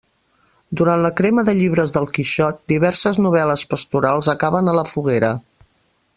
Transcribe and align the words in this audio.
Durant 0.79 1.01
la 1.05 1.11
crema 1.19 1.43
de 1.49 1.53
llibres 1.59 1.93
del 1.97 2.09
Quixot, 2.15 2.59
diverses 2.73 3.21
novel·les 3.27 3.67
pastorals 3.75 4.31
acaben 4.35 4.73
a 4.73 4.79
la 4.81 4.87
foguera. 4.95 5.31